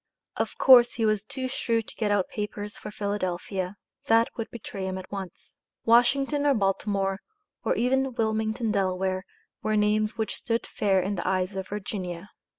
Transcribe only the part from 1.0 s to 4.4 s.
was too shrewd to get out papers for Philadelphia. That